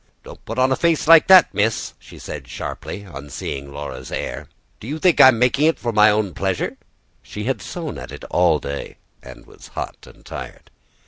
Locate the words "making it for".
5.37-5.91